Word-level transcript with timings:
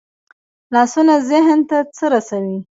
لاسونه 0.73 1.13
ذهن 1.29 1.59
ته 1.69 1.77
څه 1.97 2.05
رسوي 2.13 2.57